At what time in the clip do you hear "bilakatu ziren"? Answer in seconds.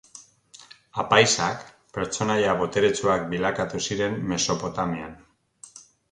3.33-4.17